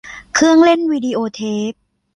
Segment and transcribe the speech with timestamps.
[0.33, 1.71] เครื่องเล่นวีดีโอเทป